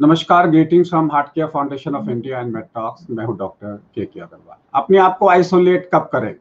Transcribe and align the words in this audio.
नमस्कार 0.00 0.46
greetings 0.50 0.88
from 0.88 1.10
heart 1.12 1.26
care 1.28 1.46
foundation 1.46 1.94
of 1.94 2.08
India 2.10 2.38
and 2.40 2.52
मेटॉक्स 2.54 3.06
मैं 3.10 3.24
हूँ 3.24 3.36
डॉक्टर 3.38 3.72
के 3.94 4.04
के 4.04 4.20
अग्रवाल 4.20 4.56
अपने 4.74 4.98
आप 4.98 5.16
को 5.18 5.28
आइसोलेट 5.28 5.88
कब 5.94 6.08
करें? 6.12 6.34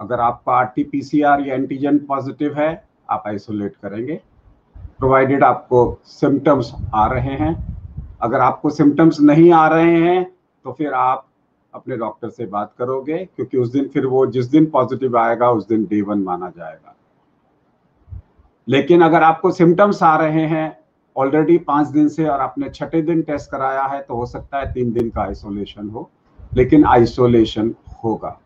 अगर 0.00 0.20
आपका 0.20 0.52
R 0.52 0.64
T 0.66 0.84
P 0.84 1.00
C 1.02 1.20
R 1.22 1.40
या 1.46 1.54
एंटीजन 1.54 1.98
पॉजिटिव 2.08 2.54
है, 2.58 2.84
आप 3.10 3.22
आइसोलेट 3.26 3.74
करेंगे। 3.82 4.14
प्रोवाइडेड 4.98 5.44
आपको 5.44 5.98
सिम्टम्स 6.04 6.72
आ 6.94 7.06
रहे 7.06 7.34
हैं। 7.34 7.54
अगर 8.22 8.40
आपको 8.40 8.70
सिम्टम्स 8.70 9.20
नहीं 9.20 9.52
आ 9.52 9.66
रहे 9.68 10.00
हैं 10.02 10.24
तो 10.64 10.72
फिर 10.72 10.92
आप 10.92 11.26
अपने 11.74 11.96
डॉक्टर 11.96 12.28
से 12.28 12.46
बात 12.46 12.72
करोगे, 12.78 13.18
क्योंकि 13.26 13.58
उस 13.58 13.72
दिन 13.72 13.88
फिर 13.88 14.06
वो 14.06 14.24
जिस 14.28 14.46
दिन 14.46 14.66
पॉजिटिव 14.70 15.18
आएगा, 15.18 15.50
उस 15.50 15.68
दिन 15.68 15.84
डे 15.84 16.00
वन 16.02 16.22
माना 16.22 16.48
जाएगा। 16.48 16.94
लेकिन 18.68 19.02
अगर 19.02 19.22
आपको 19.22 19.50
सिम्टम्स 19.50 20.02
आ 20.02 20.16
रहे 20.16 20.46
हैं 20.46 20.83
ऑलरेडी 21.16 21.56
पाँच 21.58 21.88
दिन 21.88 22.08
से 22.08 22.24
और 22.24 22.40
आपने 22.40 22.68
छठे 22.70 23.02
दिन 23.02 23.22
टेस्ट 23.22 23.50
कराया 23.50 23.82
है 23.84 24.00
तो 24.02 24.14
हो 24.14 24.26
सकता 24.26 24.58
है 24.58 24.72
तीन 24.72 24.92
दिन 24.92 25.10
का 25.10 25.22
आइसोलेशन 25.22 25.88
हो, 25.88 26.10
लेकिन 26.54 26.84
आइसोलेशन 26.84 27.74
होगा। 28.04 28.38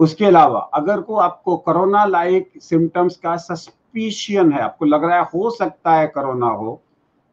उसके 0.00 0.24
अलावा, 0.24 0.60
अगर 0.74 1.00
को 1.00 1.16
आपको 1.16 1.56
कोरोना 1.56 2.04
लाइक 2.04 2.50
सिम्टम्स 2.60 3.16
का 3.16 3.36
सस्पिशियन 3.38 4.52
है, 4.52 4.60
आपको 4.60 4.84
लग 4.84 5.04
रहा 5.04 5.16
है 5.16 5.24
हो 5.24 5.50
सकता 5.50 5.94
है 5.94 6.06
कोरोना 6.08 6.46
हो 6.46 6.80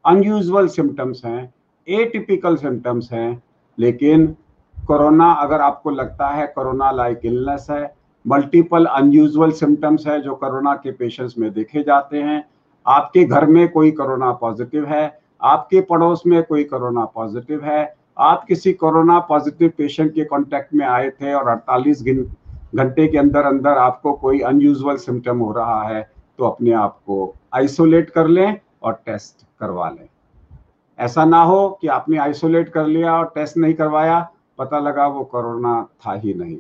अनयूजल 0.06 0.68
सिम्टम्स 0.68 1.26
हैं 1.26 1.54
एटिपिकल 1.88 2.56
सिम्टम्स 2.56 3.12
हैं, 3.12 3.42
लेकिन 3.78 4.28
कोरोना 4.78 5.32
अगर 5.34 5.62
आपको 5.62 5.90
लगता 5.92 6.28
है 6.28 6.46
कोरोना 6.48 6.92
लाइक 6.92 7.26
इलनेस 7.26 7.68
है 7.70 7.94
मल्टीपल 8.26 8.86
अनयूजल 8.86 9.52
सिम्टम्स 9.52 10.08
है 10.08 10.22
जो 10.22 10.36
कोरोना 10.36 10.74
के 10.76 10.92
पेशेंट्स 10.92 11.38
में 11.38 11.52
देखे 11.54 11.84
जाते 11.84 12.22
हैं 12.22 12.44
आपके 12.90 13.24
घर 13.24 13.46
में 13.46 13.68
कोई 13.72 13.92
कोरोना 13.92 14.32
पॉजिटिव 14.32 14.86
है, 14.86 15.20
आपके 15.42 15.82
पड़ोस 15.82 16.24
में 16.28 16.42
कोई 16.44 16.64
कोरोना 16.64 17.06
पॉजिटिव 17.06 17.64
है, 17.66 17.96
आप 18.18 18.46
किसी 18.48 18.74
कोरोना 18.74 19.20
पॉजिटिव 19.20 19.72
पेशेंट 19.78 20.14
के 20.14 20.24
कांटेक्ट 20.26 20.74
में 20.74 20.86
आए 20.86 21.10
थे 21.12 21.34
और 21.34 21.50
48 21.50 22.02
घंटे 22.76 23.08
के 23.08 23.18
अंदर 23.18 23.44
अंदर 23.44 23.78
आपको 23.78 24.14
कोई 24.14 24.40
अनयूजुअल 24.40 24.98
सिम्टम 24.98 25.40
हो 25.40 25.52
रहा 25.52 25.82
है 25.84 26.02
तो 26.40 26.46
अपने 26.46 26.72
आप 26.72 26.98
को 27.06 27.34
आइसोलेट 27.54 28.10
कर 28.10 28.28
लें 28.28 28.60
और 28.84 28.94
टेस्ट 29.06 29.46
करवा 29.60 29.90
लें। 29.90 30.08
ऐसा 31.00 31.26
ना 31.26 31.42
हो 31.44 31.70
कि 31.82 31.88
आपने 31.88 32.18
आइसोलेट 32.18 32.70
कर 32.70 32.86
लिया 32.86 33.14
और 33.14 33.32
टेस्ट 33.36 33.58
नहीं 33.58 33.74
करवाया, 33.74 34.20
पता 34.58 34.80
लगा 34.80 35.08
वो 35.08 35.24
कोरोना 35.24 35.82
था 36.06 36.14
ही 36.14 36.34
नहीं। 36.34 36.58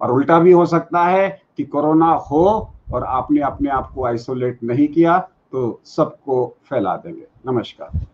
और 0.00 0.10
उल्टा 0.10 0.38
भी 0.38 0.52
हो 0.52 0.66
सकता 0.66 1.04
है 1.04 1.28
कि 1.56 1.64
कोरोना 1.64 2.12
हो 2.30 2.72
और 2.94 3.04
आपने 3.04 3.40
अपने 3.40 3.70
आप 3.70 3.90
को 3.94 4.04
आइसोलेट 4.04 4.62
नहीं 4.62 4.88
किया 4.88 5.18
तो 5.52 5.80
सबको 5.84 6.56
फैला 6.64 6.96
देंगे। 6.96 7.26
नमस्कार। 7.46 8.11